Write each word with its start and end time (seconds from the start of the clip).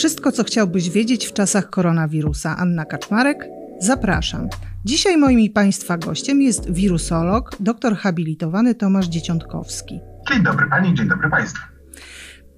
Wszystko, 0.00 0.32
co 0.32 0.44
chciałbyś 0.44 0.90
wiedzieć 0.90 1.26
w 1.26 1.32
czasach 1.32 1.70
koronawirusa. 1.70 2.56
Anna 2.56 2.84
Kaczmarek, 2.84 3.48
zapraszam. 3.80 4.48
Dzisiaj 4.84 5.16
moim 5.16 5.40
i 5.40 5.50
Państwa 5.50 5.98
gościem 5.98 6.42
jest 6.42 6.72
wirusolog, 6.72 7.56
doktor 7.60 7.96
habilitowany 7.96 8.74
Tomasz 8.74 9.06
Dzieciątkowski. 9.06 10.00
Dzień 10.32 10.42
dobry 10.42 10.66
Pani, 10.70 10.94
dzień 10.94 11.08
dobry 11.08 11.30
Państwu. 11.30 11.62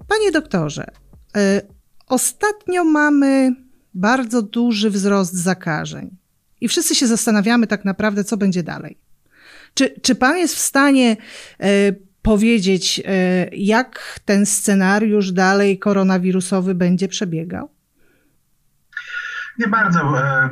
Panie 0.07 0.31
doktorze, 0.31 0.85
y, 1.37 1.61
ostatnio 2.07 2.83
mamy 2.83 3.55
bardzo 3.93 4.41
duży 4.41 4.89
wzrost 4.89 5.33
zakażeń 5.33 6.17
i 6.61 6.67
wszyscy 6.67 6.95
się 6.95 7.07
zastanawiamy 7.07 7.67
tak 7.67 7.85
naprawdę, 7.85 8.23
co 8.23 8.37
będzie 8.37 8.63
dalej. 8.63 8.97
Czy, 9.73 9.93
czy 10.01 10.15
Pan 10.15 10.37
jest 10.37 10.55
w 10.55 10.59
stanie 10.59 11.17
y, 11.63 12.12
powiedzieć, 12.23 13.01
e, 13.05 13.11
jak 13.55 14.19
ten 14.25 14.45
scenariusz 14.45 15.31
dalej 15.31 15.79
koronawirusowy 15.79 16.75
będzie 16.75 17.07
przebiegał? 17.07 17.69
Nie 19.59 19.67
bardzo, 19.67 20.23
e, 20.23 20.49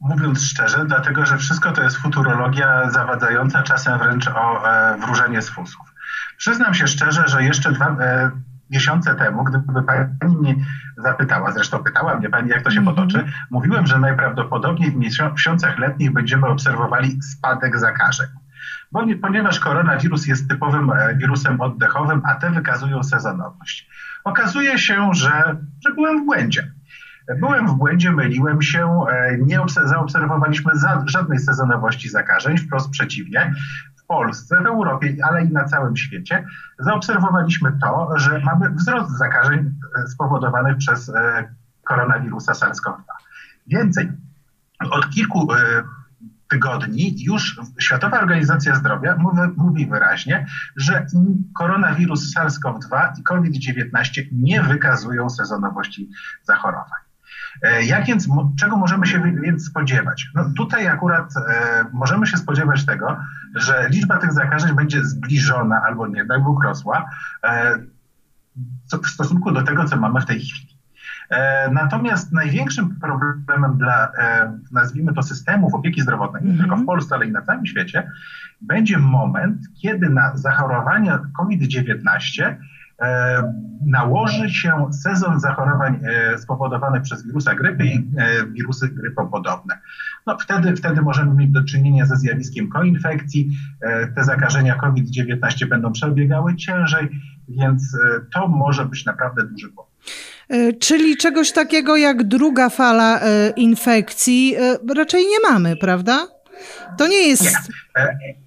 mówiąc 0.00 0.42
szczerze, 0.42 0.84
dlatego 0.86 1.26
że 1.26 1.38
wszystko 1.38 1.72
to 1.72 1.82
jest 1.82 1.96
futurologia 1.96 2.90
zawadzająca, 2.90 3.62
czasem 3.62 3.98
wręcz 3.98 4.28
o 4.28 4.70
e, 4.70 4.98
wróżenie 4.98 5.42
z 5.42 5.48
fusów. 5.48 5.86
Przyznam 6.36 6.74
się 6.74 6.86
szczerze, 6.86 7.22
że 7.26 7.44
jeszcze 7.44 7.72
dwa 7.72 7.96
miesiące 8.70 9.14
temu, 9.14 9.44
gdyby 9.44 9.82
pani 9.82 10.36
mnie 10.40 10.54
zapytała, 10.96 11.52
zresztą 11.52 11.84
pytała 11.84 12.14
mnie 12.14 12.30
pani, 12.30 12.48
jak 12.48 12.62
to 12.62 12.70
się 12.70 12.80
mm 12.80 12.92
-hmm. 12.92 12.96
potoczy, 12.96 13.24
mówiłem, 13.50 13.86
że 13.86 13.98
najprawdopodobniej 13.98 14.90
w 14.90 14.96
miesiącach 14.96 15.78
letnich 15.78 16.12
będziemy 16.12 16.46
obserwowali 16.46 17.22
spadek 17.22 17.78
zakażeń 17.78 18.26
bo 18.94 19.04
nie, 19.04 19.16
ponieważ 19.16 19.60
koronawirus 19.60 20.26
jest 20.26 20.48
typowym 20.48 20.90
e, 20.90 21.16
wirusem 21.16 21.60
oddechowym, 21.60 22.22
a 22.24 22.34
te 22.34 22.50
wykazują 22.50 23.02
sezonowość. 23.02 23.88
Okazuje 24.24 24.78
się, 24.78 25.14
że, 25.14 25.56
że 25.84 25.94
byłem 25.94 26.22
w 26.22 26.24
błędzie. 26.24 26.72
Byłem 27.40 27.68
w 27.68 27.74
błędzie, 27.74 28.12
myliłem 28.12 28.62
się, 28.62 29.06
e, 29.10 29.38
nie 29.38 29.60
zaobserwowaliśmy 29.84 30.72
żadnej 31.06 31.38
sezonowości 31.38 32.08
zakażeń, 32.08 32.58
wprost 32.58 32.90
przeciwnie. 32.90 33.54
W 33.96 34.06
Polsce, 34.06 34.56
w 34.62 34.66
Europie, 34.66 35.16
ale 35.30 35.44
i 35.44 35.52
na 35.52 35.64
całym 35.64 35.96
świecie 35.96 36.46
zaobserwowaliśmy 36.78 37.78
to, 37.82 38.08
że 38.16 38.38
mamy 38.38 38.70
wzrost 38.70 39.18
zakażeń 39.18 39.74
e, 39.98 40.06
spowodowanych 40.06 40.76
przez 40.76 41.12
koronawirusa 41.84 42.52
SARS-CoV-2. 42.52 43.02
Więcej, 43.66 44.12
od 44.90 45.10
kilku 45.10 45.48
tygodni 46.48 47.24
już 47.24 47.60
Światowa 47.80 48.20
Organizacja 48.20 48.74
Zdrowia 48.74 49.16
mówi, 49.56 49.86
wyraźnie, 49.86 50.46
że 50.76 51.06
koronawirus 51.54 52.34
SARS-CoV-2 52.36 53.20
i 53.20 53.22
COVID-19 53.22 54.22
nie 54.32 54.62
wykazują 54.62 55.30
sezonowości 55.30 56.10
zachorowań. 56.42 57.04
E, 57.62 57.84
jak 57.84 58.06
więc, 58.06 58.28
czego 58.58 58.76
możemy 58.76 59.06
się 59.06 59.22
więc 59.42 59.66
spodziewać? 59.66 60.30
No 60.34 60.50
tutaj 60.56 60.86
akurat 60.86 61.36
e, 61.36 61.84
możemy 61.92 62.26
się 62.26 62.36
spodziewać 62.36 62.86
tego, 62.86 63.16
że 63.54 63.88
liczba 63.90 64.18
tych 64.18 64.32
zakażeń 64.32 64.76
będzie 64.76 65.04
zbliżona 65.04 65.82
albo 65.86 66.06
nie, 66.06 66.24
Bóg 66.24 66.64
rosła 66.64 67.10
e, 67.44 67.78
w 69.02 69.08
stosunku 69.08 69.52
do 69.52 69.62
tego, 69.62 69.84
co 69.84 69.96
mamy 69.96 70.20
w 70.20 70.26
tej 70.26 70.40
chwili. 70.40 70.73
E, 71.30 71.70
natomiast 71.70 72.32
największym 72.32 72.96
problemem 73.00 73.78
dla, 73.78 74.12
e, 74.18 74.58
nazwijmy 74.72 75.14
to, 75.14 75.22
systemów 75.22 75.74
opieki 75.74 76.00
zdrowotnej, 76.00 76.42
nie 76.42 76.50
tylko 76.50 76.76
w 76.76 76.80
mhm. 76.80 76.86
Polsce, 76.86 77.14
ale 77.14 77.26
i 77.26 77.32
na 77.32 77.42
całym 77.42 77.66
świecie, 77.66 78.10
będzie 78.60 78.98
moment, 78.98 79.58
kiedy 79.82 80.10
na 80.10 80.36
zachorowania 80.36 81.20
COVID-19 81.38 82.54
e, 83.00 83.52
nałoży 83.86 84.50
się 84.50 84.92
sezon 84.92 85.40
zachorowań 85.40 86.00
spowodowanych 86.38 87.02
przez 87.02 87.26
wirusa 87.26 87.54
grypy 87.54 87.84
i 87.86 88.10
wirusy 88.52 88.88
grypopodobne. 88.88 89.78
No, 90.26 90.38
wtedy, 90.38 90.76
wtedy 90.76 91.02
możemy 91.02 91.34
mieć 91.34 91.50
do 91.50 91.64
czynienia 91.64 92.06
ze 92.06 92.16
zjawiskiem 92.16 92.68
koinfekcji. 92.68 93.58
Te 94.14 94.24
zakażenia 94.24 94.74
COVID-19 94.74 95.68
będą 95.68 95.92
przebiegały 95.92 96.56
ciężej, 96.56 97.08
więc 97.48 97.96
to 98.32 98.48
może 98.48 98.86
być 98.86 99.04
naprawdę 99.04 99.46
duży 99.46 99.72
kłopot. 99.72 99.94
E, 100.48 100.72
czyli 100.72 101.16
czegoś 101.16 101.52
takiego 101.52 101.96
jak 101.96 102.22
druga 102.22 102.70
fala 102.70 103.20
e, 103.20 103.50
infekcji 103.50 104.54
e, 104.56 104.94
raczej 104.94 105.22
nie 105.22 105.50
mamy, 105.50 105.76
prawda? 105.76 106.26
To 106.98 107.06
nie 107.06 107.28
jest. 107.28 107.70
Nie. 107.96 108.44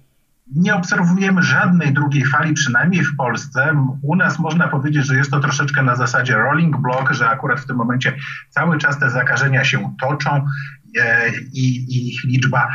Nie 0.56 0.74
obserwujemy 0.74 1.42
żadnej 1.42 1.92
drugiej 1.92 2.24
fali, 2.24 2.54
przynajmniej 2.54 3.04
w 3.04 3.16
Polsce. 3.16 3.84
U 4.02 4.16
nas 4.16 4.38
można 4.38 4.68
powiedzieć, 4.68 5.06
że 5.06 5.16
jest 5.16 5.30
to 5.30 5.40
troszeczkę 5.40 5.82
na 5.82 5.96
zasadzie 5.96 6.34
rolling 6.34 6.76
block, 6.76 7.12
że 7.12 7.30
akurat 7.30 7.60
w 7.60 7.66
tym 7.66 7.76
momencie 7.76 8.16
cały 8.50 8.78
czas 8.78 8.98
te 8.98 9.10
zakażenia 9.10 9.64
się 9.64 9.94
toczą 10.00 10.44
i, 11.52 11.68
i 11.68 12.08
ich 12.08 12.24
liczba 12.24 12.68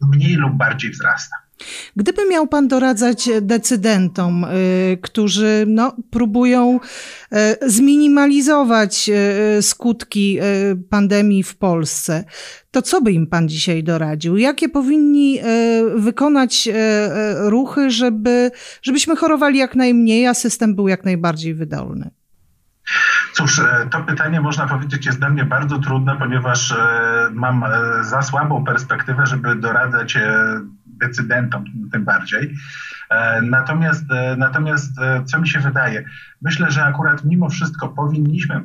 mniej 0.00 0.34
lub 0.34 0.52
bardziej 0.52 0.90
wzrasta. 0.90 1.36
Gdyby 1.96 2.28
miał 2.30 2.46
Pan 2.46 2.68
doradzać 2.68 3.28
decydentom, 3.40 4.44
y, 4.44 4.98
którzy 5.02 5.64
no, 5.68 5.96
próbują 6.10 6.80
y, 7.32 7.70
zminimalizować 7.70 9.10
y, 9.58 9.62
skutki 9.62 10.38
pandemii 10.90 11.42
w 11.42 11.56
Polsce, 11.56 12.24
to 12.70 12.82
co 12.82 13.00
by 13.00 13.12
im 13.12 13.26
Pan 13.26 13.48
dzisiaj 13.48 13.84
doradził? 13.84 14.36
Jakie 14.36 14.68
powinni 14.68 15.40
wykonać 15.96 16.68
ruchy, 17.36 17.90
żeby, 17.90 18.50
żebyśmy 18.82 19.16
chorowali 19.16 19.58
jak 19.58 19.74
najmniej, 19.74 20.26
a 20.26 20.34
system 20.34 20.74
był 20.74 20.88
jak 20.88 21.04
najbardziej 21.04 21.54
wydolny? 21.54 22.10
Cóż, 23.32 23.60
to 23.90 24.02
pytanie 24.02 24.40
można 24.40 24.66
powiedzieć 24.66 25.06
jest 25.06 25.18
dla 25.18 25.30
mnie 25.30 25.44
bardzo 25.44 25.78
trudne, 25.78 26.16
ponieważ 26.18 26.74
mam 27.32 27.64
za 28.00 28.22
słabą 28.22 28.64
perspektywę, 28.64 29.26
żeby 29.26 29.56
doradzać 29.56 30.18
decydentom 30.98 31.64
tym 31.92 32.04
bardziej. 32.04 32.54
E, 33.10 33.42
natomiast, 33.42 34.04
e, 34.12 34.36
natomiast 34.36 34.98
e, 34.98 35.24
co 35.24 35.40
mi 35.40 35.48
się 35.48 35.60
wydaje? 35.60 36.04
Myślę, 36.42 36.70
że 36.70 36.84
akurat 36.84 37.24
mimo 37.24 37.48
wszystko 37.48 37.88
powinniśmy 37.88 38.62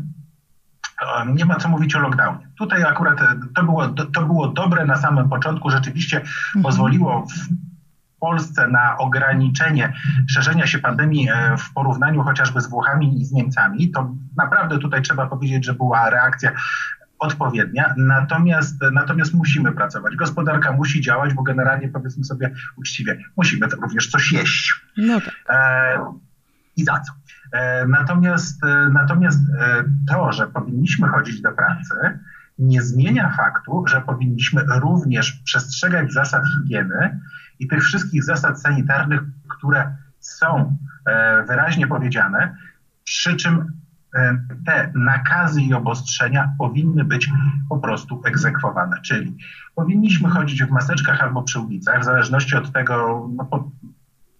nie 1.34 1.46
ma 1.46 1.56
co 1.56 1.70
mówić 1.70 1.96
o 1.96 2.00
lockdownie. 2.00 2.48
Tutaj 2.58 2.84
akurat 2.84 3.20
to 3.56 3.64
było, 3.64 3.88
to 3.88 4.26
było 4.26 4.48
dobre 4.48 4.86
na 4.86 4.98
samym 4.98 5.30
początku, 5.30 5.70
rzeczywiście 5.70 6.18
mhm. 6.18 6.64
pozwoliło 6.64 7.26
w 7.26 8.20
Polsce 8.20 8.68
na 8.68 8.98
ograniczenie 8.98 9.94
szerzenia 10.30 10.68
się 10.68 10.80
pandemii 10.80 11.28
w 11.58 11.74
porównaniu 11.74 12.24
chociażby 12.24 12.62
z 12.62 12.70
Włochami 12.70 13.22
i 13.22 13.26
z 13.26 13.32
Niemcami, 13.32 13.92
to 13.92 14.16
naprawdę 14.38 14.80
tutaj 14.80 15.02
trzeba 15.02 15.28
powiedzieć, 15.28 15.66
że 15.66 15.74
była 15.74 16.10
reakcja 16.10 16.52
odpowiednia, 17.22 17.94
natomiast, 17.98 18.76
natomiast 18.92 19.34
musimy 19.34 19.72
pracować. 19.72 20.16
Gospodarka 20.16 20.72
musi 20.72 21.02
działać, 21.02 21.34
bo 21.34 21.44
generalnie 21.44 21.90
powiedzmy 21.90 22.24
sobie 22.24 22.54
uczciwie, 22.76 23.24
musimy 23.38 23.68
również 23.82 24.10
coś 24.10 24.32
jeść. 24.32 24.86
No 24.98 25.22
tak. 25.22 25.34
E, 25.50 26.00
I 26.78 26.84
za 26.84 27.00
co? 27.00 27.14
E, 27.52 27.86
natomiast, 27.88 28.64
e, 28.64 28.90
natomiast 28.94 29.40
e, 29.60 29.84
to, 30.10 30.32
że 30.32 30.48
powinniśmy 30.48 31.08
chodzić 31.08 31.42
do 31.42 31.52
pracy, 31.52 32.20
nie 32.60 32.82
zmienia 32.82 33.34
faktu, 33.38 33.84
że 33.88 34.02
powinniśmy 34.02 34.64
również 34.82 35.32
przestrzegać 35.32 36.14
zasad 36.14 36.44
higieny 36.54 37.20
i 37.60 37.68
tych 37.68 37.84
wszystkich 37.84 38.24
zasad 38.24 38.62
sanitarnych, 38.62 39.22
które 39.50 39.96
są 40.20 40.78
e, 41.06 41.44
wyraźnie 41.44 41.88
powiedziane, 41.88 42.56
przy 43.04 43.36
czym 43.36 43.81
te 44.66 44.92
nakazy 44.96 45.62
i 45.62 45.74
obostrzenia 45.74 46.54
powinny 46.58 47.04
być 47.06 47.30
po 47.70 47.78
prostu 47.78 48.22
egzekwowane. 48.26 49.02
Czyli 49.02 49.38
powinniśmy 49.76 50.30
chodzić 50.30 50.64
w 50.64 50.72
maseczkach 50.72 51.22
albo 51.22 51.44
przy 51.44 51.60
ulicach, 51.60 52.02
w 52.02 52.04
zależności 52.04 52.56
od 52.56 52.72
tego, 52.72 53.28
no, 53.36 53.46
po, 53.46 53.72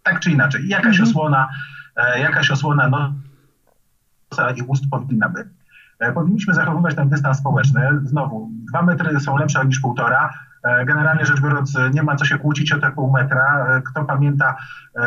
tak 0.04 0.20
czy 0.20 0.32
inaczej, 0.32 0.68
jakaś 0.68 1.00
mhm. 1.00 1.10
osłona, 1.10 1.50
e, 1.96 2.20
jakaś 2.20 2.52
osłona 2.52 2.90
nosa 2.90 4.52
i 4.52 4.62
ust 4.62 4.84
powinna 4.92 5.30
być. 5.30 5.48
E, 6.00 6.14
powinniśmy 6.14 6.54
zachowywać 6.54 6.96
ten 6.96 7.10
dystans 7.10 7.38
społeczny. 7.38 7.82
Znowu, 8.04 8.50
dwa 8.70 8.82
metry 8.82 9.20
są 9.20 9.38
lepsze 9.38 9.66
niż 9.66 9.80
półtora. 9.80 10.34
Generalnie 10.86 11.26
rzecz 11.26 11.42
biorąc, 11.42 11.78
nie 11.94 12.04
ma 12.04 12.16
co 12.16 12.26
się 12.26 12.38
kłócić 12.38 12.72
o 12.72 12.80
te 12.80 12.92
pół 12.92 13.12
metra. 13.12 13.82
Kto 13.86 14.06
pamięta 14.06 14.56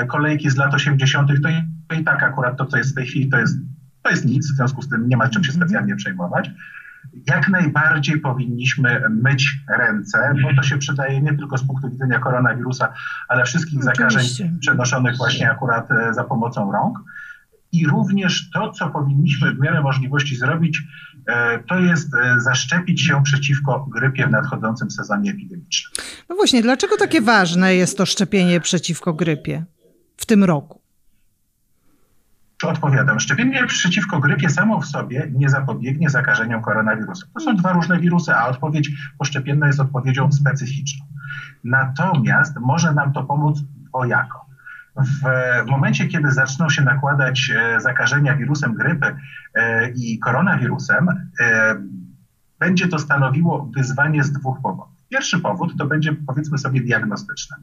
kolejki 0.08 0.50
z 0.50 0.56
lat 0.56 0.75
80., 0.75 1.28
to 1.43 1.49
i, 1.49 1.64
to 1.88 1.94
i 1.94 2.05
tak 2.05 2.22
akurat 2.22 2.56
to, 2.56 2.67
co 2.67 2.76
jest 2.76 2.93
w 2.93 2.94
tej 2.94 3.06
chwili, 3.06 3.28
to 3.28 3.38
jest 3.38 3.58
to 4.05 4.11
jest 4.11 4.25
nic, 4.25 4.53
w 4.53 4.56
związku 4.56 4.83
z 4.83 4.89
tym 4.89 5.09
nie 5.09 5.17
ma 5.17 5.29
czym 5.29 5.45
się 5.45 5.53
mhm. 5.53 5.69
specjalnie 5.69 5.97
przejmować. 5.97 6.51
Jak 7.27 7.49
najbardziej 7.49 8.21
powinniśmy 8.21 9.03
myć 9.11 9.59
ręce, 9.79 10.35
bo 10.43 10.55
to 10.56 10.62
się 10.62 10.79
przydaje 10.79 11.21
nie 11.21 11.35
tylko 11.35 11.59
z 11.59 11.67
punktu 11.67 11.91
widzenia 11.91 12.19
koronawirusa, 12.19 12.93
ale 13.29 13.45
wszystkich 13.45 13.85
zakażeń 13.85 14.25
przenoszonych 14.61 15.17
właśnie 15.17 15.51
akurat 15.51 15.91
e, 15.91 16.15
za 16.15 16.25
pomocą 16.25 16.73
rąk. 16.73 16.99
I 17.73 17.87
również 17.87 18.51
to, 18.51 18.73
co 18.73 18.91
powinniśmy 18.91 19.55
w 19.55 19.59
miarę 19.59 19.83
możliwości 19.83 20.37
zrobić, 20.37 20.83
e, 21.29 21.59
to 21.59 21.79
jest 21.79 22.15
e, 22.15 22.41
zaszczepić 22.41 23.03
się 23.03 23.23
przeciwko 23.23 23.87
grypie 23.95 24.27
w 24.27 24.31
nadchodzącym 24.31 24.91
sezonie 24.91 25.31
epidemicznym. 25.31 25.93
No 26.29 26.37
właśnie, 26.37 26.62
dlaczego 26.62 26.97
takie 26.97 27.21
ważne 27.21 27.75
jest 27.75 27.99
to 27.99 28.06
szczepienie 28.06 28.61
przeciwko 28.61 29.15
grypie 29.15 29.65
w 30.17 30.27
tym 30.27 30.45
roku? 30.45 30.83
Odpowiadam? 32.62 33.21
Szczepienie 33.21 33.67
przeciwko 33.67 34.21
grypie 34.21 34.51
samo 34.51 34.81
w 34.81 34.87
sobie 34.87 35.31
nie 35.33 35.49
zapobiegnie 35.49 36.11
zakażeniom 36.11 36.62
koronawirusem. 36.62 37.29
To 37.35 37.41
są 37.41 37.56
dwa 37.56 37.73
różne 37.73 37.99
wirusy, 37.99 38.35
a 38.35 38.47
odpowiedź 38.47 38.91
poszczepienna 39.19 39.67
jest 39.67 39.81
odpowiedzią 39.81 40.33
specyficzną. 40.33 41.06
Natomiast 41.65 42.56
może 42.61 42.95
nam 42.95 43.12
to 43.12 43.25
pomóc 43.25 43.61
dwojako. 43.61 44.45
W 44.97 45.67
momencie, 45.67 46.06
kiedy 46.06 46.31
zaczną 46.31 46.69
się 46.69 46.83
nakładać 46.83 47.51
e, 47.56 47.81
zakażenia 47.81 48.37
wirusem 48.37 48.75
grypy 48.75 49.17
e, 49.55 49.91
i 49.91 50.19
koronawirusem, 50.19 51.09
e, 51.41 51.75
będzie 52.59 52.89
to 52.89 52.99
stanowiło 52.99 53.71
wyzwanie 53.77 54.25
z 54.25 54.33
dwóch 54.33 54.61
powodów. 54.62 54.95
Pierwszy 55.09 55.41
powód 55.41 55.79
to 55.79 55.87
będzie, 55.87 56.12
powiedzmy 56.12 56.59
sobie, 56.59 56.81
diagnostyczny. 56.81 57.56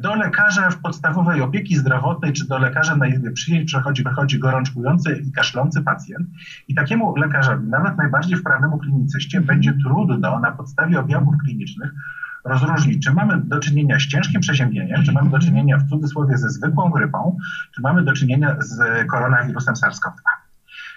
Do 0.00 0.14
lekarza 0.14 0.70
w 0.70 0.78
podstawowej 0.78 1.40
opieki 1.40 1.76
zdrowotnej 1.76 2.32
czy 2.32 2.48
do 2.48 2.58
lekarza 2.58 2.96
na 2.96 3.06
izbie 3.06 3.30
przyjęć 3.30 3.66
przechodzi, 3.66 4.04
przychodzi 4.04 4.38
gorączkujący 4.38 5.16
i 5.16 5.32
kaszlący 5.32 5.82
pacjent. 5.82 6.28
I 6.68 6.74
takiemu 6.74 7.16
lekarzowi, 7.16 7.68
nawet 7.68 7.96
najbardziej 7.96 8.38
wprawnemu 8.38 8.78
klinicyście, 8.78 9.40
będzie 9.40 9.72
trudno 9.72 10.40
na 10.40 10.52
podstawie 10.52 11.00
objawów 11.00 11.34
klinicznych 11.44 11.90
rozróżnić, 12.44 13.04
czy 13.04 13.12
mamy 13.12 13.40
do 13.40 13.60
czynienia 13.60 13.98
z 13.98 14.06
ciężkim 14.06 14.40
przeziębieniem, 14.40 15.02
czy 15.02 15.12
mamy 15.12 15.30
do 15.30 15.38
czynienia 15.38 15.78
w 15.78 15.88
cudzysłowie 15.88 16.38
ze 16.38 16.48
zwykłą 16.48 16.90
grypą, 16.90 17.36
czy 17.74 17.82
mamy 17.82 18.04
do 18.04 18.12
czynienia 18.12 18.56
z 18.58 19.06
koronawirusem 19.10 19.74
SARS-CoV-2. 19.74 20.44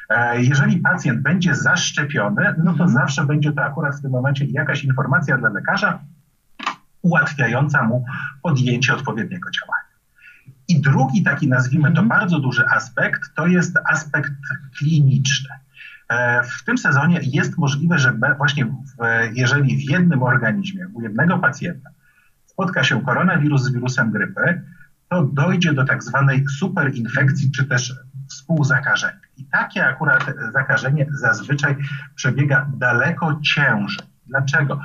E, 0.09 0.41
jeżeli 0.41 0.77
pacjent 0.77 1.21
będzie 1.21 1.55
zaszczepiony, 1.55 2.55
no 2.63 2.73
to 2.73 2.87
zawsze 2.87 3.25
będzie 3.25 3.51
to 3.51 3.63
akurat 3.63 3.95
w 3.95 4.01
tym 4.01 4.11
momencie 4.11 4.45
jakaś 4.45 4.83
informacja 4.83 5.37
dla 5.37 5.49
lekarza 5.49 5.99
ułatwiająca 7.07 7.83
mu 7.83 8.05
podjęcie 8.43 8.93
odpowiedniego 8.93 9.49
działania. 9.51 9.87
I 10.67 10.81
drugi 10.81 11.23
taki, 11.23 11.47
nazwijmy 11.47 11.91
to 11.91 12.01
mhm. 12.01 12.07
bardzo 12.07 12.39
duży 12.39 12.65
aspekt, 12.67 13.21
to 13.35 13.47
jest 13.47 13.77
aspekt 13.89 14.33
kliniczny. 14.77 15.49
E, 16.09 16.43
w 16.43 16.63
tym 16.63 16.77
sezonie 16.77 17.19
jest 17.23 17.57
możliwe, 17.57 17.99
że 17.99 18.13
właśnie 18.37 18.65
w, 18.65 18.73
jeżeli 19.33 19.77
w 19.77 19.89
jednym 19.89 20.23
organizmie, 20.23 20.87
u 20.93 21.01
jednego 21.01 21.39
pacjenta 21.39 21.89
spotka 22.45 22.83
się 22.83 23.01
koronawirus 23.01 23.63
z 23.63 23.73
wirusem 23.73 24.11
grypy, 24.11 24.61
to 25.09 25.23
dojdzie 25.23 25.73
do 25.73 25.85
tak 25.85 26.03
zwanej 26.03 26.45
superinfekcji 26.59 27.51
czy 27.51 27.65
też 27.65 27.95
współzakażenia. 28.29 29.19
I 29.37 29.45
takie 29.45 29.85
akurat 29.85 30.25
zakażenie 30.53 31.05
zazwyczaj 31.11 31.75
przebiega 32.15 32.69
daleko 32.77 33.39
ciężej. 33.55 34.07
Dlaczego? 34.27 34.81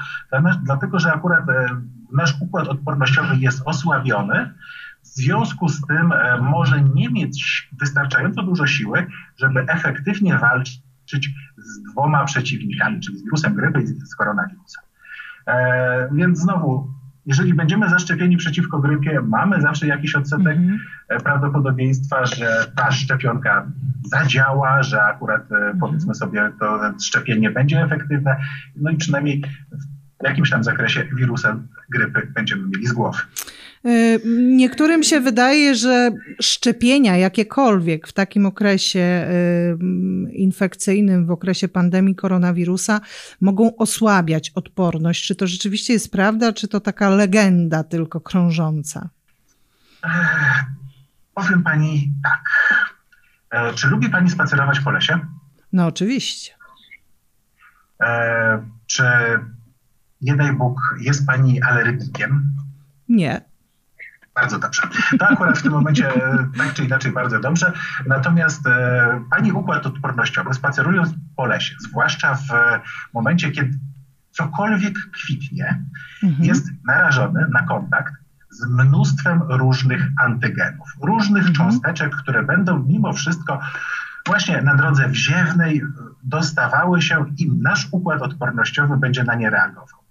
Dlatego, 0.63 0.99
że 0.99 1.13
akurat 1.13 1.49
e, 1.49 1.67
nasz 2.13 2.35
układ 2.41 2.69
odpornościowy 2.69 3.37
jest 3.37 3.63
osłabiony, 3.65 4.55
w 5.03 5.07
związku 5.07 5.69
z 5.69 5.87
tym 5.87 6.13
e, 6.13 6.41
może 6.41 6.83
nie 6.83 7.11
mieć 7.11 7.69
wystarczająco 7.81 8.43
dużo 8.43 8.67
siły, 8.67 9.07
żeby 9.37 9.61
efektywnie 9.61 10.39
walczyć 10.39 11.31
z 11.57 11.93
dwoma 11.93 12.25
przeciwnikami, 12.25 13.01
czyli 13.01 13.19
z 13.19 13.25
wirusem 13.25 13.55
grypy 13.55 13.83
i 13.83 13.87
z 13.87 14.17
koronawirusem. 14.17 14.85
E, 15.47 16.09
więc 16.15 16.39
znowu, 16.39 16.95
jeżeli 17.27 17.55
będziemy 17.55 17.89
zaszczepieni 17.89 18.37
przeciwko 18.37 18.79
grypie, 18.79 19.21
mamy 19.21 19.61
zawsze 19.61 19.87
jakiś 19.87 20.15
odsetek 20.15 20.57
mm 20.57 20.79
-hmm. 21.11 21.23
prawdopodobieństwa, 21.23 22.27
że 22.27 22.67
ta 22.77 22.93
szczepionka 22.93 23.67
zadziała, 24.05 24.83
że 24.83 25.03
akurat 25.03 25.53
mm 25.53 25.73
-hmm. 25.73 25.81
powiedzmy 25.81 26.15
sobie 26.15 26.53
to 26.61 26.81
szczepienie 27.03 27.51
będzie 27.51 27.83
efektywne, 27.83 28.37
no 28.77 28.91
i 28.91 28.97
przynajmniej 28.97 29.43
w 30.21 30.25
jakimś 30.25 30.51
tam 30.51 30.65
zakresie 30.65 31.05
wirusem 31.17 31.69
grypy 31.91 32.33
będziemy 32.35 32.69
mieli 32.69 32.87
z 32.87 32.93
głowy. 32.93 33.19
Y, 33.87 34.21
niektórym 34.57 35.03
się 35.03 35.21
wydaje, 35.21 35.75
że 35.75 36.11
szczepienia 36.41 37.17
jakiekolwiek 37.17 38.09
w 38.09 38.13
takim 38.13 38.47
okresie 38.47 39.27
y, 40.31 40.33
infekcyjnym, 40.33 41.27
w 41.27 41.31
okresie 41.31 41.69
pandemii 41.69 42.15
koronawirusa, 42.15 43.01
mogą 43.41 43.77
osłabiać 43.77 44.51
odporność. 44.51 45.27
Czy 45.27 45.35
to 45.35 45.47
rzeczywiście 45.47 45.93
jest 45.93 46.13
prawda, 46.13 46.53
czy 46.53 46.69
to 46.69 46.81
taka 46.81 47.11
legenda 47.11 47.85
tylko 47.85 48.21
krążąca? 48.21 49.09
Powiem 51.35 51.63
pani 51.63 52.13
tak. 52.23 52.43
E, 53.51 53.75
czy 53.75 53.87
lubi 53.87 54.09
pani 54.09 54.31
spacerować 54.31 54.81
po 54.81 54.91
lesie? 54.91 55.19
No, 55.73 55.87
oczywiście. 55.87 56.53
E, 58.01 58.63
czy 58.87 59.05
nie 60.21 60.37
daj 60.37 60.53
Bóg, 60.53 60.81
jest 61.01 61.27
pani 61.27 61.63
alergikiem? 61.63 62.53
Nie. 63.09 63.52
Bardzo 64.35 64.59
dobrze. 64.59 64.83
To 65.19 65.29
akurat 65.29 65.59
w 65.59 65.63
tym 65.63 65.73
momencie 65.73 66.13
tak 66.59 66.75
czy 66.75 66.85
inaczej 66.85 67.13
bardzo 67.13 67.41
dobrze. 67.41 67.73
Natomiast 68.07 68.67
e, 68.67 69.25
pani 69.31 69.53
układ 69.53 69.87
odpornościowy 69.87 70.55
spacerując 70.55 71.11
po 71.37 71.47
lesie, 71.47 71.75
zwłaszcza 71.81 72.35
w 72.35 72.49
momencie, 73.15 73.51
kiedy 73.51 73.79
cokolwiek 74.31 74.95
kwitnie, 75.13 75.85
mhm. 76.23 76.45
jest 76.45 76.67
narażony 76.87 77.47
na 77.53 77.63
kontakt 77.63 78.15
z 78.51 78.67
mnóstwem 78.67 79.43
różnych 79.43 80.09
antygenów, 80.21 80.89
różnych 81.03 81.47
mhm. 81.49 81.55
cząsteczek, 81.55 82.17
które 82.17 82.43
będą 82.43 82.83
mimo 82.83 83.13
wszystko 83.13 83.61
właśnie 84.27 84.63
na 84.63 84.75
drodze 84.75 85.09
wziewnej 85.09 85.83
dostawały 86.23 87.03
się 87.03 87.25
i 87.39 87.51
nasz 87.51 87.89
układ 87.91 88.23
odpornościowy 88.23 88.97
będzie 88.97 89.25
na 89.25 89.35
nie 89.35 89.51
reagował. 89.51 90.02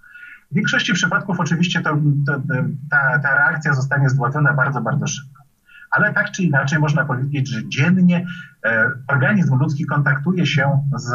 W 0.51 0.55
większości 0.55 0.93
przypadków 0.93 1.39
oczywiście 1.39 1.81
to, 1.81 1.97
to, 2.27 2.41
ta, 2.89 3.19
ta 3.19 3.35
reakcja 3.35 3.73
zostanie 3.73 4.09
zdławiona 4.09 4.53
bardzo, 4.53 4.81
bardzo 4.81 5.07
szybko. 5.07 5.43
Ale 5.91 6.13
tak 6.13 6.31
czy 6.31 6.43
inaczej 6.43 6.79
można 6.79 7.05
powiedzieć, 7.05 7.49
że 7.49 7.69
dziennie 7.69 8.25
e, 8.65 8.91
organizm 9.07 9.55
ludzki 9.55 9.85
kontaktuje 9.85 10.45
się 10.45 10.87
z 10.95 11.13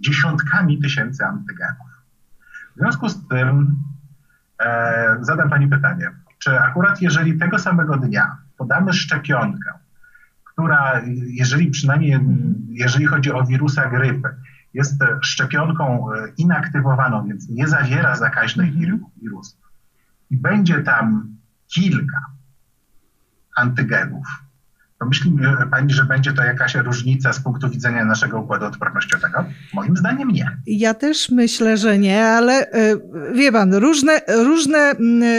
dziesiątkami 0.00 0.78
tysięcy 0.82 1.24
antygenów. 1.24 1.86
W 2.76 2.80
związku 2.80 3.08
z 3.08 3.28
tym 3.28 3.76
e, 4.60 5.16
zadam 5.20 5.50
Pani 5.50 5.68
pytanie, 5.68 6.10
czy 6.38 6.60
akurat 6.60 7.02
jeżeli 7.02 7.38
tego 7.38 7.58
samego 7.58 7.96
dnia 7.96 8.36
podamy 8.56 8.92
szczepionkę, 8.92 9.72
która, 10.44 11.00
jeżeli 11.26 11.70
przynajmniej 11.70 12.20
jeżeli 12.68 13.06
chodzi 13.06 13.32
o 13.32 13.44
wirusa 13.44 13.90
grypy, 13.90 14.28
jest 14.74 15.02
szczepionką 15.20 16.12
e, 16.12 16.32
inaktywowaną, 16.36 17.26
więc 17.26 17.48
nie 17.48 17.68
zawiera 17.68 18.16
zakaźnych 18.16 18.68
mhm. 18.68 19.04
wirusów 19.16 19.62
i 20.30 20.36
będzie 20.36 20.82
tam 20.82 21.36
kilka 21.66 22.26
antygenów, 23.56 24.26
to 25.02 25.08
myśli 25.08 25.36
Pani, 25.70 25.92
że 25.92 26.04
będzie 26.04 26.32
to 26.32 26.42
jakaś 26.42 26.74
różnica 26.74 27.32
z 27.32 27.40
punktu 27.40 27.68
widzenia 27.68 28.04
naszego 28.04 28.40
układu 28.40 28.66
odpornościowego? 28.66 29.44
Moim 29.74 29.96
zdaniem 29.96 30.28
nie. 30.28 30.56
Ja 30.66 30.94
też 30.94 31.30
myślę, 31.30 31.76
że 31.76 31.98
nie, 31.98 32.24
ale 32.24 32.70
e, 32.70 32.96
wie 33.34 33.52
Pan, 33.52 33.74
różne, 33.74 34.20
różne 34.44 34.94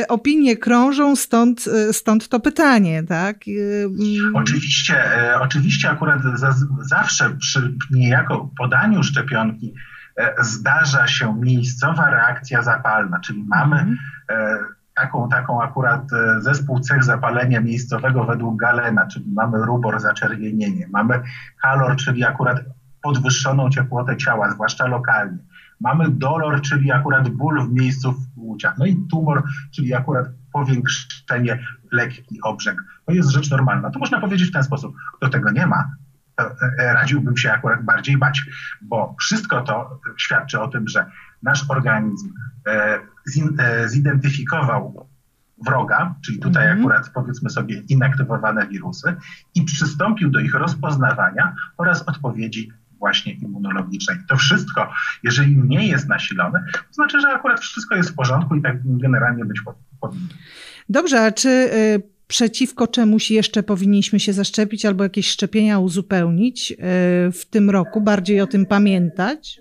opinie 0.09 0.57
krążą, 0.57 1.15
stąd, 1.15 1.65
e, 1.67 1.93
stąd 1.93 2.27
to 2.27 2.39
pytanie, 2.39 3.03
tak? 3.03 3.37
Oczywiście, 4.33 4.95
oczywiście 5.41 5.89
akurat 5.89 6.19
zawsze 6.81 7.29
przy 7.29 7.73
niejako 7.91 8.49
podaniu 8.57 9.03
szczepionki 9.03 9.73
zdarza 10.39 11.07
się 11.07 11.39
miejscowa 11.41 12.09
reakcja 12.09 12.61
zapalna, 12.61 13.19
czyli 13.19 13.43
mamy 13.47 13.79
mm 13.79 13.97
taką, 14.95 15.29
taką 15.29 15.61
akurat 15.61 16.13
e, 16.13 16.41
zespół 16.41 16.79
cech 16.79 17.03
zapalenia 17.03 17.61
miejscowego 17.61 18.23
według 18.23 18.59
Galena, 18.59 19.07
czyli 19.07 19.31
mamy 19.31 19.57
rubor, 19.65 19.99
zaczerwienienie, 19.99 20.87
mamy 20.91 21.21
kalor, 21.61 21.95
czyli 21.95 22.23
akurat 22.23 22.59
podwyższoną 23.01 23.69
ciepłotę 23.69 24.17
ciała, 24.17 24.51
zwłaszcza 24.51 24.87
lokalnie. 24.87 25.37
Mamy 25.79 26.09
dolor, 26.09 26.61
czyli 26.61 26.91
akurat 26.91 27.29
ból 27.29 27.67
w 27.67 27.73
miejscu 27.73 28.11
w 28.11 28.33
płciach. 28.35 28.77
No 28.77 28.85
i 28.85 29.07
tumor, 29.11 29.43
czyli 29.75 29.93
akurat 29.93 30.27
powiększenie, 30.53 31.59
lekki 31.91 32.41
obrzęk. 32.43 32.83
To 33.05 33.11
jest 33.13 33.29
rzecz 33.29 33.51
normalna. 33.51 33.91
To 33.91 33.99
można 33.99 34.21
powiedzieć 34.21 34.49
w 34.49 34.53
ten 34.53 34.63
sposób. 34.63 34.95
Kto 35.17 35.29
tego 35.29 35.51
nie 35.51 35.67
ma, 35.67 35.89
e, 36.39 36.93
radziłbym 36.93 37.37
się 37.37 37.51
akurat 37.51 37.83
bardziej 37.83 38.17
bać, 38.17 38.41
bo 38.81 39.15
wszystko 39.19 39.61
to 39.61 39.99
świadczy 40.17 40.61
o 40.61 40.67
tym, 40.67 40.87
że 40.87 41.05
nasz 41.41 41.65
organizm 41.69 42.33
e, 42.67 42.99
E, 42.99 42.99
zidentyfikował 43.85 45.07
wroga, 45.65 46.15
czyli 46.25 46.39
tutaj 46.39 46.65
mm 46.65 46.77
-hmm. 46.77 46.81
akurat 46.81 47.09
powiedzmy 47.09 47.49
sobie 47.49 47.81
inaktywowane 47.89 48.67
wirusy 48.67 49.15
i 49.55 49.63
przystąpił 49.63 50.31
do 50.31 50.39
ich 50.39 50.53
rozpoznawania 50.53 51.55
oraz 51.77 52.07
odpowiedzi 52.07 52.71
właśnie 52.99 53.33
immunologicznej. 53.33 54.17
To 54.29 54.37
wszystko, 54.37 54.89
jeżeli 55.23 55.57
nie 55.57 55.87
jest 55.87 56.07
nasilone, 56.07 56.63
to 56.73 56.93
znaczy, 56.93 57.21
że 57.21 57.29
akurat 57.29 57.59
wszystko 57.59 57.95
jest 57.95 58.09
w 58.09 58.15
porządku 58.15 58.55
i 58.55 58.61
tak 58.61 58.77
generalnie 58.83 59.45
być 59.45 59.61
powinno. 60.01 60.27
Dobrze, 60.89 61.21
a 61.21 61.31
czy 61.31 61.49
y, 61.49 62.01
przeciwko 62.27 62.87
czemuś 62.87 63.31
jeszcze 63.31 63.63
powinniśmy 63.63 64.19
się 64.19 64.33
zaszczepić 64.33 64.85
albo 64.85 65.03
jakieś 65.03 65.27
szczepienia 65.27 65.79
uzupełnić 65.79 66.71
y, 66.71 66.75
w 67.31 67.45
tym 67.49 67.69
roku, 67.69 68.01
bardziej 68.01 68.41
o 68.41 68.47
tym 68.47 68.65
pamiętać? 68.65 69.59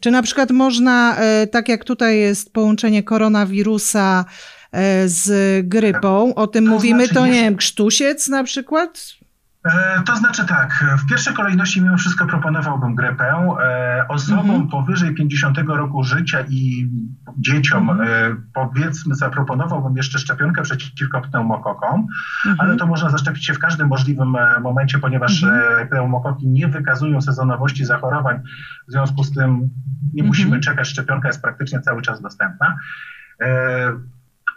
Czy 0.00 0.10
na 0.10 0.22
przykład 0.22 0.50
można, 0.50 1.16
e, 1.16 1.46
tak 1.46 1.68
jak 1.68 1.84
tutaj 1.84 2.18
jest 2.18 2.52
połączenie 2.52 3.02
koronawirusa 3.02 4.24
e, 4.72 5.08
z 5.08 5.28
grypą, 5.68 6.34
o 6.34 6.46
tym 6.46 6.64
to 6.64 6.70
mówimy, 6.70 7.06
znaczy 7.06 7.14
to 7.14 7.26
nie 7.26 7.42
wiem, 7.42 7.56
krztusiec 7.56 8.28
na 8.28 8.44
przykład? 8.44 9.18
E, 9.64 10.02
to 10.06 10.16
znaczy 10.16 10.46
tak, 10.46 10.84
w 10.98 11.08
pierwszej 11.08 11.34
kolejności 11.34 11.82
mimo 11.82 11.96
wszystko 11.96 12.26
proponowałbym 12.26 12.94
grepę. 12.94 13.56
E, 13.60 14.08
osobom 14.08 14.50
mhm. 14.50 14.68
powyżej 14.68 15.14
50 15.14 15.58
roku 15.58 16.04
życia 16.04 16.44
i 16.48 16.90
dzieciom 17.38 17.90
mhm. 17.90 18.08
E, 18.08 18.36
powiedzmy 18.54 19.14
zaproponowałbym 19.14 19.96
jeszcze 19.96 20.18
szczepionkę 20.18 20.62
przeciwko 20.62 21.20
pneumokokom, 21.20 22.06
mhm. 22.46 22.56
ale 22.60 22.76
to 22.76 22.86
można 22.86 23.10
zaszczepić 23.10 23.46
się 23.46 23.54
w 23.54 23.58
każdym 23.58 23.88
możliwym 23.88 24.36
momencie, 24.62 24.98
ponieważ 24.98 25.42
mhm. 25.42 25.88
pneumokoki 25.88 26.48
nie 26.48 26.68
wykazują 26.68 27.20
sezonowości 27.20 27.84
zachorowań, 27.84 28.40
w 28.88 28.92
związku 28.92 29.24
z 29.24 29.34
tym 29.34 29.70
nie 30.14 30.22
musimy 30.22 30.60
czekać, 30.60 30.88
szczepionka 30.88 31.28
jest 31.28 31.42
praktycznie 31.42 31.80
cały 31.80 32.02
czas 32.02 32.20
dostępna. 32.20 32.76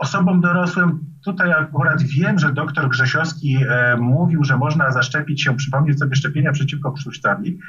Osobom 0.01 0.41
dorosłym, 0.41 0.99
tutaj 1.25 1.53
akurat 1.53 2.01
wiem, 2.01 2.39
że 2.39 2.53
doktor 2.53 2.89
Grzesiowski 2.89 3.57
e, 3.69 3.97
mówił, 3.97 4.43
że 4.43 4.57
można 4.57 4.91
zaszczepić 4.91 5.43
się, 5.43 5.55
przypomnieć 5.55 5.99
sobie 5.99 6.15
szczepienia 6.15 6.51
przeciwko 6.51 6.91
krztuścowi. 6.91 7.59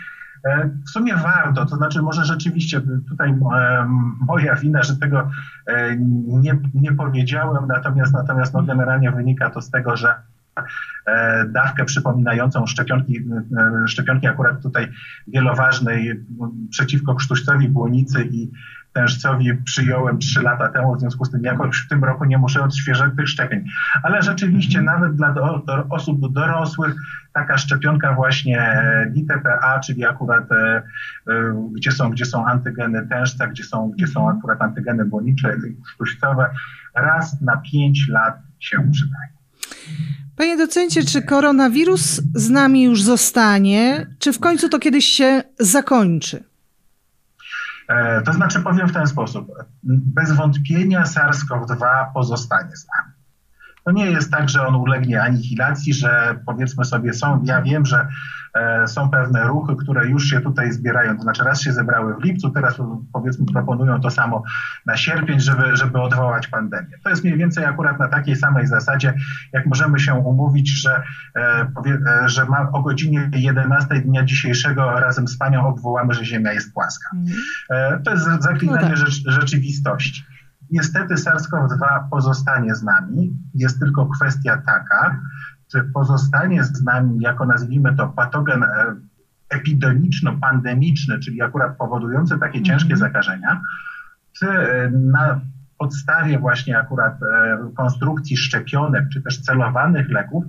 E, 0.44 0.70
w 0.86 0.90
sumie 0.90 1.16
warto, 1.16 1.66
to 1.66 1.76
znaczy 1.76 2.02
może 2.02 2.24
rzeczywiście 2.24 2.80
tutaj 3.08 3.30
e, 3.30 3.86
moja 4.26 4.56
wina, 4.56 4.82
że 4.82 4.96
tego 4.96 5.30
nie, 6.26 6.58
nie 6.74 6.92
powiedziałem, 6.92 7.66
natomiast, 7.68 8.12
natomiast 8.12 8.54
no 8.54 8.62
generalnie 8.62 9.10
wynika 9.10 9.50
to 9.50 9.60
z 9.60 9.70
tego, 9.70 9.96
że 9.96 10.14
dawkę 11.48 11.84
przypominającą 11.84 12.66
szczepionki, 12.66 13.18
e, 13.18 13.88
szczepionki 13.88 14.26
akurat 14.26 14.62
tutaj 14.62 14.88
wieloważnej 15.28 16.24
przeciwko 16.70 17.14
krztuścowi, 17.14 17.68
błonicy 17.68 18.28
i 18.30 18.50
tężcowi 18.92 19.54
przyjąłem 19.54 20.18
trzy 20.18 20.42
lata 20.42 20.68
temu, 20.68 20.96
w 20.96 21.00
związku 21.00 21.24
z 21.24 21.30
tym 21.30 21.42
jakoś 21.42 21.76
w 21.76 21.88
tym 21.88 22.04
roku 22.04 22.24
nie 22.24 22.38
muszę 22.38 22.62
odświeżać 22.62 23.10
tych 23.16 23.28
szczepień. 23.28 23.64
Ale 24.02 24.22
rzeczywiście 24.22 24.78
mhm. 24.78 25.00
nawet 25.00 25.16
dla 25.16 25.32
do, 25.32 25.62
do 25.66 25.86
osób 25.88 26.32
dorosłych 26.32 26.94
taka 27.32 27.58
szczepionka 27.58 28.14
właśnie 28.14 28.82
DTPA, 29.10 29.80
czyli 29.80 30.04
akurat 30.04 30.52
e, 30.52 30.56
e, 30.56 30.82
gdzie, 31.72 31.92
są, 31.92 32.10
gdzie 32.10 32.24
są 32.24 32.46
antygeny 32.46 33.06
tężca, 33.06 33.46
gdzie 33.46 33.64
są, 33.64 33.90
gdzie 33.90 34.06
są 34.06 34.20
mhm. 34.20 34.38
akurat 34.38 34.62
antygeny 34.62 35.04
błonicze, 35.04 35.56
sztućcowe, 35.94 36.50
raz 36.94 37.40
na 37.40 37.56
pięć 37.56 38.08
lat 38.08 38.38
się 38.60 38.90
przydaje. 38.92 39.32
Panie 40.42 40.56
docencie, 40.56 41.04
czy 41.04 41.22
koronawirus 41.22 42.20
z 42.34 42.50
nami 42.50 42.82
już 42.82 43.02
zostanie, 43.02 44.06
czy 44.18 44.32
w 44.32 44.40
końcu 44.40 44.68
to 44.68 44.78
kiedyś 44.78 45.04
się 45.04 45.42
zakończy? 45.58 46.44
E, 47.88 48.22
to 48.22 48.32
znaczy 48.32 48.60
powiem 48.60 48.88
w 48.88 48.92
ten 48.92 49.06
sposób. 49.06 49.52
Bez 49.82 50.32
wątpienia 50.32 51.04
SARS-CoV-2 51.04 52.12
pozostanie 52.14 52.76
z 52.76 52.86
nami. 52.86 53.11
To 53.84 53.90
nie 53.90 54.10
jest 54.10 54.30
tak, 54.30 54.48
że 54.48 54.66
on 54.66 54.74
ulegnie 54.74 55.22
anihilacji, 55.22 55.94
że 55.94 56.38
powiedzmy 56.46 56.84
sobie 56.84 57.12
są, 57.12 57.42
ja 57.44 57.62
wiem, 57.62 57.86
że 57.86 58.08
e, 58.54 58.88
są 58.88 59.10
pewne 59.10 59.44
ruchy, 59.44 59.76
które 59.76 60.08
już 60.08 60.24
się 60.24 60.40
tutaj 60.40 60.72
zbierają, 60.72 61.16
to 61.16 61.22
znaczy 61.22 61.44
raz 61.44 61.60
się 61.60 61.72
zebrały 61.72 62.14
w 62.14 62.24
lipcu, 62.24 62.50
teraz 62.50 62.78
powiedzmy 63.12 63.46
proponują 63.52 64.00
to 64.00 64.10
samo 64.10 64.42
na 64.86 64.96
sierpień, 64.96 65.40
żeby, 65.40 65.76
żeby 65.76 66.00
odwołać 66.00 66.46
pandemię. 66.46 66.98
To 67.04 67.10
jest 67.10 67.24
mniej 67.24 67.36
więcej 67.36 67.64
akurat 67.64 67.98
na 67.98 68.08
takiej 68.08 68.36
samej 68.36 68.66
zasadzie, 68.66 69.14
jak 69.52 69.66
możemy 69.66 70.00
się 70.00 70.14
umówić, 70.14 70.82
że, 70.82 71.02
e, 71.34 71.66
powie, 71.74 71.98
e, 72.06 72.28
że 72.28 72.44
ma, 72.44 72.70
o 72.72 72.82
godzinie 72.82 73.30
11 73.32 74.00
dnia 74.00 74.24
dzisiejszego 74.24 75.00
razem 75.00 75.28
z 75.28 75.38
panią 75.38 75.66
obwołamy, 75.66 76.14
że 76.14 76.24
Ziemia 76.24 76.52
jest 76.52 76.74
płaska. 76.74 77.08
Mhm. 77.16 77.38
E, 77.70 78.00
to 78.04 78.10
jest 78.10 78.24
zaklinanie 78.24 78.82
no 78.82 78.88
tak. 78.88 78.96
rzecz, 78.96 79.22
rzeczywistości. 79.26 80.24
Niestety 80.72 81.14
SARS-CoV-2 81.14 82.08
pozostanie 82.10 82.74
z 82.74 82.82
nami. 82.82 83.32
Jest 83.54 83.78
tylko 83.78 84.06
kwestia 84.06 84.62
taka, 84.66 85.20
czy 85.72 85.84
pozostanie 85.94 86.64
z 86.64 86.82
nami 86.82 87.20
jako 87.20 87.46
nazwijmy 87.46 87.96
to 87.96 88.08
patogen 88.08 88.62
e, 88.62 88.96
epidemiczno-pandemiczny, 89.48 91.18
czyli 91.18 91.42
akurat 91.42 91.76
powodujący 91.76 92.38
takie 92.38 92.58
mhm. 92.58 92.64
ciężkie 92.64 92.96
zakażenia, 92.96 93.60
czy 94.32 94.48
e, 94.48 94.90
na 94.90 95.40
podstawie 95.78 96.38
właśnie 96.38 96.78
akurat 96.78 97.22
e, 97.22 97.58
konstrukcji 97.76 98.36
szczepionek, 98.36 99.04
czy 99.12 99.22
też 99.22 99.42
celowanych 99.42 100.10
leków, 100.10 100.44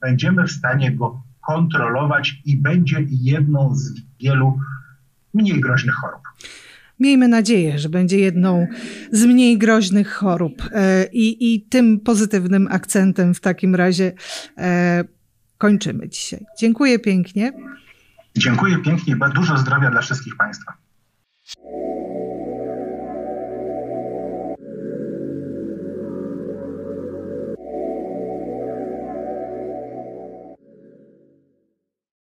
będziemy 0.00 0.44
w 0.44 0.50
stanie 0.50 0.96
go 0.96 1.22
kontrolować 1.46 2.42
i 2.44 2.56
będzie 2.62 2.98
jedną 3.08 3.74
z 3.74 3.92
wielu 4.20 4.58
mniej 5.34 5.60
groźnych 5.60 5.94
chorób. 5.94 6.22
Miejmy 7.00 7.28
nadzieję, 7.28 7.78
że 7.78 7.88
będzie 7.88 8.18
jedną 8.18 8.66
z 9.12 9.24
mniej 9.24 9.58
groźnych 9.58 10.12
chorób. 10.12 10.62
E, 10.72 11.06
I, 11.12 11.54
i 11.54 11.62
tym 11.62 12.00
pozytywnym 12.00 12.68
akcentem 12.70 13.34
w 13.34 13.40
takim 13.40 13.74
razie 13.74 14.12
e, 14.58 15.04
kończymy 15.58 16.08
dzisiaj. 16.08 16.44
Dziękuję 16.58 16.98
pięknie. 16.98 17.52
Dziękuję 18.36 18.78
pięknie. 18.78 19.16
Dużo 19.34 19.58
zdrowia 19.58 19.90
dla 19.90 20.00
wszystkich 20.00 20.36
Państwa. 20.36 20.85